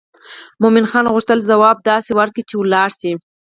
مومن 0.61 0.85
خان 0.91 1.05
غوښتل 1.13 1.39
ځواب 1.49 1.77
داسې 1.91 2.11
ورکړي 2.15 2.43
چې 2.49 2.55
ولاړ 2.57 2.89
شي. 2.99 3.11